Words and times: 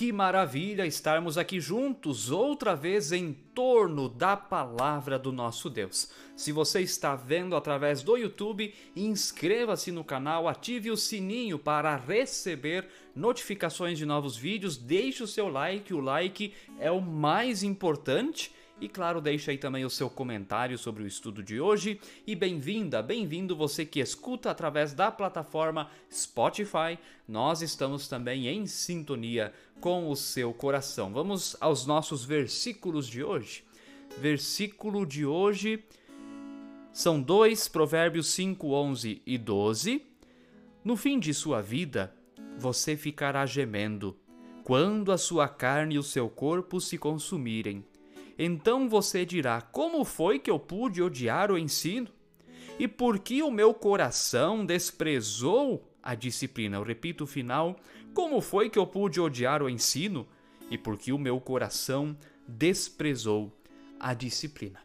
Que 0.00 0.12
maravilha 0.12 0.86
estarmos 0.86 1.36
aqui 1.36 1.60
juntos 1.60 2.30
outra 2.30 2.74
vez 2.74 3.12
em 3.12 3.34
torno 3.34 4.08
da 4.08 4.34
palavra 4.34 5.18
do 5.18 5.30
nosso 5.30 5.68
Deus. 5.68 6.10
Se 6.34 6.52
você 6.52 6.80
está 6.80 7.14
vendo 7.14 7.54
através 7.54 8.02
do 8.02 8.16
YouTube, 8.16 8.74
inscreva-se 8.96 9.92
no 9.92 10.02
canal, 10.02 10.48
ative 10.48 10.90
o 10.90 10.96
sininho 10.96 11.58
para 11.58 11.94
receber 11.96 12.88
notificações 13.14 13.98
de 13.98 14.06
novos 14.06 14.38
vídeos, 14.38 14.78
deixe 14.78 15.22
o 15.22 15.26
seu 15.26 15.48
like, 15.48 15.92
o 15.92 16.00
like 16.00 16.54
é 16.78 16.90
o 16.90 17.02
mais 17.02 17.62
importante 17.62 18.50
e 18.80 18.88
claro, 18.88 19.20
deixe 19.20 19.50
aí 19.50 19.58
também 19.58 19.84
o 19.84 19.90
seu 19.90 20.08
comentário 20.08 20.78
sobre 20.78 21.02
o 21.02 21.06
estudo 21.06 21.42
de 21.42 21.60
hoje. 21.60 22.00
E 22.26 22.34
bem-vinda, 22.34 23.02
bem-vindo 23.02 23.54
você 23.54 23.84
que 23.84 24.00
escuta 24.00 24.50
através 24.50 24.94
da 24.94 25.10
plataforma 25.10 25.90
Spotify. 26.10 26.98
Nós 27.28 27.60
estamos 27.60 28.08
também 28.08 28.48
em 28.48 28.66
sintonia 28.66 29.52
com 29.80 30.08
o 30.08 30.16
seu 30.16 30.54
coração. 30.54 31.12
Vamos 31.12 31.54
aos 31.60 31.84
nossos 31.84 32.24
versículos 32.24 33.06
de 33.06 33.22
hoje. 33.22 33.62
Versículo 34.18 35.04
de 35.04 35.26
hoje 35.26 35.84
são 36.90 37.20
dois, 37.20 37.68
Provérbios 37.68 38.28
5, 38.28 38.72
11 38.72 39.22
e 39.26 39.36
12. 39.36 40.06
No 40.82 40.96
fim 40.96 41.18
de 41.18 41.34
sua 41.34 41.60
vida, 41.60 42.14
você 42.58 42.96
ficará 42.96 43.44
gemendo, 43.44 44.18
quando 44.64 45.12
a 45.12 45.18
sua 45.18 45.48
carne 45.48 45.96
e 45.96 45.98
o 45.98 46.02
seu 46.02 46.30
corpo 46.30 46.80
se 46.80 46.96
consumirem 46.96 47.84
então 48.42 48.88
você 48.88 49.26
dirá: 49.26 49.60
Como 49.60 50.02
foi 50.02 50.38
que 50.38 50.50
eu 50.50 50.58
pude 50.58 51.02
odiar 51.02 51.52
o 51.52 51.58
ensino? 51.58 52.08
E 52.78 52.88
por 52.88 53.18
que 53.18 53.42
o 53.42 53.50
meu 53.50 53.74
coração 53.74 54.64
desprezou 54.64 55.86
a 56.02 56.14
disciplina? 56.14 56.78
Eu 56.78 56.82
repito 56.82 57.24
o 57.24 57.26
final: 57.26 57.76
Como 58.14 58.40
foi 58.40 58.70
que 58.70 58.78
eu 58.78 58.86
pude 58.86 59.20
odiar 59.20 59.62
o 59.62 59.68
ensino? 59.68 60.26
E 60.70 60.78
por 60.78 60.96
que 60.96 61.12
o 61.12 61.18
meu 61.18 61.38
coração 61.38 62.16
desprezou 62.48 63.52
a 63.98 64.14
disciplina? 64.14 64.80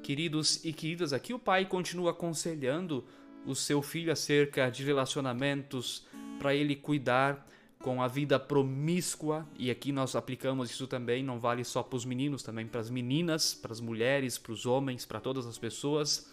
Queridos 0.00 0.64
e 0.64 0.72
queridas, 0.72 1.12
aqui 1.12 1.34
o 1.34 1.38
pai 1.38 1.66
continua 1.66 2.12
aconselhando 2.12 3.04
o 3.44 3.56
seu 3.56 3.82
filho 3.82 4.12
acerca 4.12 4.70
de 4.70 4.84
relacionamentos 4.84 6.06
para 6.38 6.54
ele 6.54 6.76
cuidar 6.76 7.44
com 7.84 8.00
a 8.00 8.08
vida 8.08 8.40
promíscua, 8.40 9.46
e 9.58 9.70
aqui 9.70 9.92
nós 9.92 10.16
aplicamos 10.16 10.70
isso 10.70 10.86
também, 10.86 11.22
não 11.22 11.38
vale 11.38 11.62
só 11.62 11.82
para 11.82 11.96
os 11.96 12.06
meninos, 12.06 12.42
também 12.42 12.66
para 12.66 12.80
as 12.80 12.88
meninas, 12.88 13.52
para 13.52 13.72
as 13.72 13.80
mulheres, 13.80 14.38
para 14.38 14.52
os 14.52 14.64
homens, 14.64 15.04
para 15.04 15.20
todas 15.20 15.46
as 15.46 15.58
pessoas. 15.58 16.32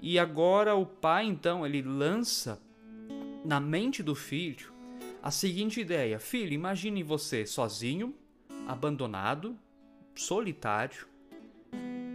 E 0.00 0.18
agora 0.18 0.74
o 0.74 0.86
pai, 0.86 1.26
então, 1.26 1.66
ele 1.66 1.82
lança 1.82 2.58
na 3.44 3.60
mente 3.60 4.02
do 4.02 4.14
filho 4.14 4.72
a 5.22 5.30
seguinte 5.30 5.82
ideia: 5.82 6.18
Filho, 6.18 6.54
imagine 6.54 7.02
você 7.02 7.44
sozinho, 7.44 8.14
abandonado, 8.66 9.54
solitário, 10.14 11.06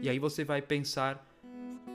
e 0.01 0.09
aí 0.09 0.17
você 0.17 0.43
vai 0.43 0.59
pensar 0.59 1.23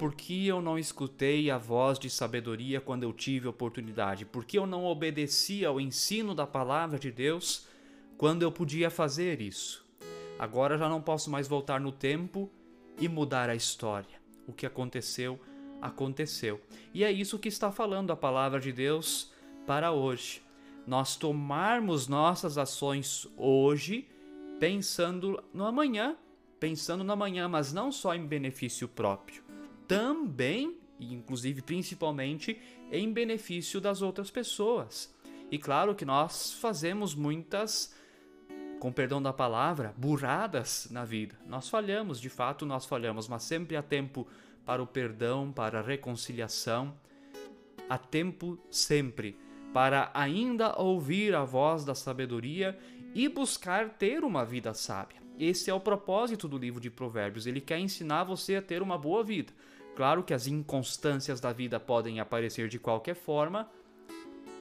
por 0.00 0.14
que 0.14 0.46
eu 0.46 0.62
não 0.62 0.78
escutei 0.78 1.50
a 1.50 1.58
voz 1.58 1.98
de 1.98 2.08
sabedoria 2.08 2.80
quando 2.80 3.02
eu 3.02 3.12
tive 3.12 3.46
oportunidade? 3.46 4.24
Por 4.24 4.46
que 4.46 4.56
eu 4.56 4.66
não 4.66 4.86
obedeci 4.86 5.62
ao 5.62 5.78
ensino 5.78 6.34
da 6.34 6.46
palavra 6.46 6.98
de 6.98 7.12
Deus 7.12 7.68
quando 8.16 8.40
eu 8.40 8.50
podia 8.50 8.88
fazer 8.88 9.42
isso? 9.42 9.84
Agora 10.38 10.78
já 10.78 10.88
não 10.88 11.02
posso 11.02 11.28
mais 11.28 11.46
voltar 11.46 11.78
no 11.78 11.92
tempo 11.92 12.50
e 12.98 13.10
mudar 13.10 13.50
a 13.50 13.54
história. 13.54 14.18
O 14.46 14.54
que 14.54 14.64
aconteceu, 14.64 15.38
aconteceu. 15.82 16.62
E 16.94 17.04
é 17.04 17.12
isso 17.12 17.38
que 17.38 17.48
está 17.48 17.70
falando 17.70 18.10
a 18.10 18.16
palavra 18.16 18.58
de 18.58 18.72
Deus 18.72 19.30
para 19.66 19.92
hoje. 19.92 20.40
Nós 20.86 21.14
tomarmos 21.14 22.08
nossas 22.08 22.56
ações 22.56 23.28
hoje 23.36 24.08
pensando 24.58 25.44
no 25.52 25.66
amanhã, 25.66 26.16
pensando 26.58 27.04
no 27.04 27.12
amanhã, 27.12 27.46
mas 27.48 27.70
não 27.70 27.92
só 27.92 28.14
em 28.14 28.26
benefício 28.26 28.88
próprio 28.88 29.49
também, 29.90 30.76
e 31.00 31.12
inclusive 31.12 31.62
principalmente, 31.62 32.56
em 32.92 33.12
benefício 33.12 33.80
das 33.80 34.02
outras 34.02 34.30
pessoas. 34.30 35.12
E 35.50 35.58
claro 35.58 35.96
que 35.96 36.04
nós 36.04 36.52
fazemos 36.52 37.12
muitas, 37.12 37.92
com 38.78 38.92
perdão 38.92 39.20
da 39.20 39.32
palavra, 39.32 39.92
burradas 39.96 40.86
na 40.92 41.04
vida. 41.04 41.36
Nós 41.44 41.68
falhamos, 41.68 42.20
de 42.20 42.28
fato 42.28 42.64
nós 42.64 42.86
falhamos, 42.86 43.26
mas 43.26 43.42
sempre 43.42 43.76
há 43.76 43.82
tempo 43.82 44.28
para 44.64 44.80
o 44.80 44.86
perdão, 44.86 45.50
para 45.50 45.80
a 45.80 45.82
reconciliação. 45.82 46.94
Há 47.88 47.98
tempo 47.98 48.56
sempre 48.70 49.36
para 49.74 50.08
ainda 50.14 50.78
ouvir 50.78 51.34
a 51.34 51.42
voz 51.42 51.84
da 51.84 51.96
sabedoria 51.96 52.78
e 53.12 53.28
buscar 53.28 53.90
ter 53.90 54.22
uma 54.22 54.44
vida 54.44 54.72
sábia. 54.72 55.20
Esse 55.36 55.68
é 55.68 55.74
o 55.74 55.80
propósito 55.80 56.46
do 56.46 56.58
livro 56.58 56.80
de 56.80 56.90
Provérbios. 56.90 57.46
Ele 57.46 57.60
quer 57.60 57.80
ensinar 57.80 58.22
você 58.22 58.54
a 58.54 58.62
ter 58.62 58.82
uma 58.82 58.96
boa 58.96 59.24
vida. 59.24 59.52
Claro 60.00 60.24
que 60.24 60.32
as 60.32 60.46
inconstâncias 60.46 61.42
da 61.42 61.52
vida 61.52 61.78
podem 61.78 62.20
aparecer 62.20 62.70
de 62.70 62.78
qualquer 62.78 63.14
forma, 63.14 63.70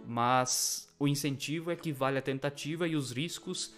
mas 0.06 0.94
o 1.00 1.08
incentivo 1.08 1.72
é 1.72 1.78
que 1.78 1.94
vale 1.94 2.18
a 2.18 2.22
tentativa 2.22 2.86
e 2.86 2.94
os 2.94 3.14
riscos 3.14 3.74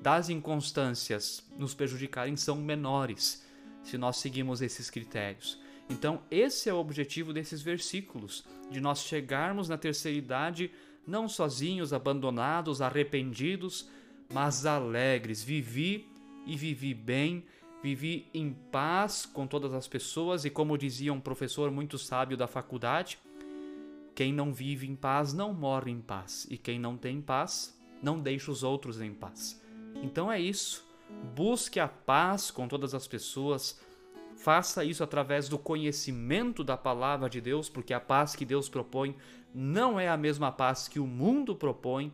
das 0.00 0.30
inconstâncias 0.30 1.46
nos 1.58 1.74
prejudicarem 1.74 2.34
são 2.34 2.56
menores 2.56 3.46
se 3.82 3.98
nós 3.98 4.16
seguimos 4.16 4.62
esses 4.62 4.88
critérios. 4.88 5.60
Então, 5.90 6.22
esse 6.30 6.70
é 6.70 6.72
o 6.72 6.78
objetivo 6.78 7.30
desses 7.30 7.60
versículos, 7.60 8.42
de 8.70 8.80
nós 8.80 9.00
chegarmos 9.00 9.68
na 9.68 9.76
terceira 9.76 10.16
idade 10.16 10.70
não 11.06 11.28
sozinhos, 11.28 11.92
abandonados, 11.92 12.80
arrependidos, 12.80 13.86
mas 14.32 14.64
alegres. 14.64 15.42
Vivi 15.42 16.08
e 16.46 16.56
vivi 16.56 16.94
bem 16.94 17.44
vivi 17.82 18.28
em 18.32 18.52
paz 18.70 19.26
com 19.26 19.46
todas 19.46 19.74
as 19.74 19.88
pessoas 19.88 20.44
e, 20.44 20.50
como 20.50 20.78
dizia 20.78 21.12
um 21.12 21.20
professor 21.20 21.70
muito 21.70 21.98
sábio 21.98 22.36
da 22.36 22.46
faculdade, 22.46 23.18
quem 24.14 24.32
não 24.32 24.52
vive 24.52 24.86
em 24.86 24.94
paz 24.94 25.32
não 25.32 25.52
morre 25.52 25.90
em 25.90 26.00
paz, 26.00 26.46
e 26.48 26.56
quem 26.56 26.78
não 26.78 26.96
tem 26.96 27.20
paz 27.20 27.76
não 28.00 28.20
deixa 28.20 28.50
os 28.50 28.62
outros 28.62 29.00
em 29.00 29.12
paz. 29.12 29.60
Então 30.02 30.30
é 30.30 30.40
isso. 30.40 30.86
Busque 31.34 31.80
a 31.80 31.88
paz 31.88 32.50
com 32.50 32.68
todas 32.68 32.94
as 32.94 33.06
pessoas. 33.06 33.80
Faça 34.36 34.84
isso 34.84 35.02
através 35.02 35.48
do 35.48 35.58
conhecimento 35.58 36.62
da 36.62 36.76
palavra 36.76 37.28
de 37.28 37.40
Deus, 37.40 37.68
porque 37.68 37.92
a 37.92 38.00
paz 38.00 38.34
que 38.36 38.44
Deus 38.44 38.68
propõe 38.68 39.16
não 39.54 39.98
é 39.98 40.08
a 40.08 40.16
mesma 40.16 40.50
paz 40.52 40.88
que 40.88 41.00
o 41.00 41.06
mundo 41.06 41.54
propõe. 41.54 42.12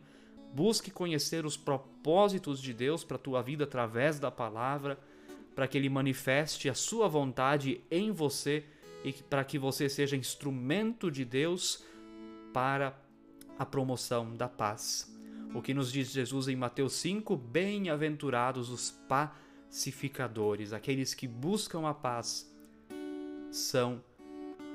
Busque 0.52 0.90
conhecer 0.90 1.44
os 1.44 1.56
propósitos 1.56 2.60
de 2.60 2.72
Deus 2.72 3.04
para 3.04 3.16
a 3.16 3.20
tua 3.20 3.42
vida 3.42 3.64
através 3.64 4.18
da 4.18 4.30
palavra 4.30 4.98
para 5.58 5.66
que 5.66 5.76
ele 5.76 5.88
manifeste 5.88 6.68
a 6.68 6.74
sua 6.74 7.08
vontade 7.08 7.80
em 7.90 8.12
você 8.12 8.64
e 9.02 9.12
para 9.12 9.42
que 9.42 9.58
você 9.58 9.88
seja 9.88 10.16
instrumento 10.16 11.10
de 11.10 11.24
Deus 11.24 11.82
para 12.54 12.96
a 13.58 13.66
promoção 13.66 14.36
da 14.36 14.48
paz. 14.48 15.12
O 15.52 15.60
que 15.60 15.74
nos 15.74 15.90
diz 15.90 16.12
Jesus 16.12 16.46
em 16.46 16.54
Mateus 16.54 16.92
5: 16.92 17.36
Bem-aventurados 17.36 18.70
os 18.70 18.92
pacificadores, 19.08 20.72
aqueles 20.72 21.12
que 21.12 21.26
buscam 21.26 21.88
a 21.88 21.92
paz, 21.92 22.48
são 23.50 24.00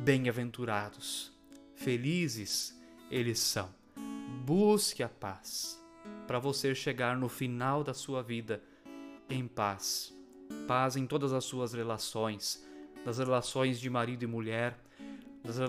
bem-aventurados. 0.02 1.32
Felizes 1.76 2.78
eles 3.10 3.40
são. 3.40 3.74
Busque 4.44 5.02
a 5.02 5.08
paz 5.08 5.82
para 6.28 6.40
você 6.40 6.76
chegar 6.76 7.16
no 7.16 7.30
final 7.30 7.86
da 7.86 7.94
sua 7.94 8.22
vida 8.22 8.62
em 9.30 9.48
paz 9.48 10.14
paz 10.68 10.96
em 10.96 11.06
todas 11.06 11.34
as 11.34 11.44
suas 11.44 11.74
relações, 11.74 12.66
nas 13.06 13.18
relações 13.18 13.80
de 13.80 13.90
marido 13.90 14.24
e 14.24 14.28
mulher, 14.28 14.78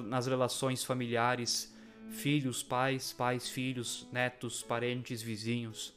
nas 0.06 0.26
relações 0.26 0.84
familiares, 0.84 1.74
filhos, 2.10 2.62
pais, 2.62 3.12
pais, 3.12 3.48
filhos, 3.48 4.06
netos, 4.12 4.62
parentes, 4.62 5.20
vizinhos. 5.20 5.92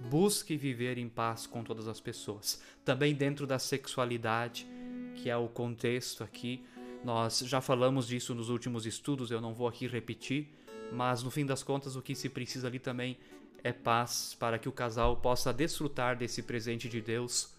Busque 0.00 0.56
viver 0.56 0.98
em 0.98 1.08
paz 1.08 1.46
com 1.46 1.62
todas 1.62 1.86
as 1.86 2.00
pessoas. 2.00 2.62
Também 2.84 3.14
dentro 3.14 3.46
da 3.46 3.58
sexualidade, 3.58 4.66
que 5.14 5.28
é 5.28 5.36
o 5.36 5.48
contexto 5.48 6.24
aqui. 6.24 6.64
Nós 7.04 7.40
já 7.40 7.60
falamos 7.60 8.08
disso 8.08 8.34
nos 8.34 8.48
últimos 8.48 8.86
estudos, 8.86 9.30
eu 9.30 9.40
não 9.40 9.54
vou 9.54 9.68
aqui 9.68 9.86
repetir, 9.86 10.48
mas 10.92 11.22
no 11.22 11.30
fim 11.30 11.46
das 11.46 11.62
contas 11.62 11.96
o 11.96 12.02
que 12.02 12.14
se 12.14 12.28
precisa 12.28 12.66
ali 12.66 12.78
também 12.78 13.16
é 13.62 13.72
paz 13.72 14.36
para 14.38 14.58
que 14.58 14.68
o 14.68 14.72
casal 14.72 15.16
possa 15.16 15.52
desfrutar 15.52 16.16
desse 16.16 16.42
presente 16.42 16.88
de 16.88 17.00
Deus 17.00 17.54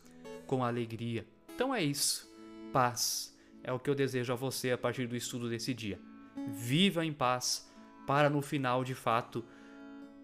com 0.52 0.66
alegria. 0.66 1.26
Então 1.56 1.74
é 1.74 1.82
isso. 1.82 2.30
Paz 2.74 3.34
é 3.64 3.72
o 3.72 3.80
que 3.80 3.90
eu 3.90 3.96
desejo 3.96 4.34
a 4.34 4.36
você 4.36 4.72
a 4.72 4.78
partir 4.78 5.08
do 5.08 5.16
estudo 5.16 5.50
desse 5.50 5.74
dia. 5.74 5.98
Viva 6.50 7.06
em 7.06 7.14
paz 7.14 7.72
para 8.06 8.30
no 8.30 8.42
final, 8.42 8.84
de 8.84 8.94
fato, 8.94 9.46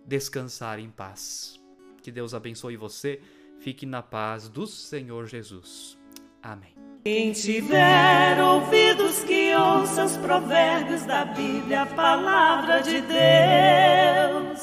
descansar 0.06 0.80
em 0.80 0.90
paz. 0.90 1.58
Que 2.02 2.12
Deus 2.12 2.34
abençoe 2.34 2.76
você. 2.76 3.22
Fique 3.60 3.86
na 3.86 4.04
paz 4.04 4.50
do 4.50 4.68
Senhor 4.68 5.28
Jesus. 5.28 5.98
Amém. 6.44 6.76
Quem 7.06 7.32
tiver 7.32 8.38
ouvidos 8.44 9.24
que 9.24 9.56
ouça 9.56 10.04
os 10.04 10.18
provérbios 10.18 11.06
da 11.06 11.24
Bíblia, 11.24 11.84
a 11.84 11.86
palavra 11.86 12.82
de 12.82 13.00
Deus. 13.00 14.57